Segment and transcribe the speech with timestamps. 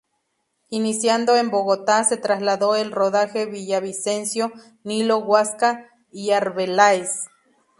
[0.71, 4.51] Iniciando en Bogotá se trasladó el rodaje a Villavicencio,
[4.83, 7.11] Nilo, Guasca y Arbeláez.